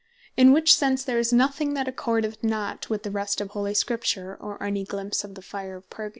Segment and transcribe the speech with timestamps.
[0.35, 4.35] In which sense there is nothing that accordeth not with the rest of Holy Scripture,
[4.35, 6.09] or any glimpse of the fire of Purgatory.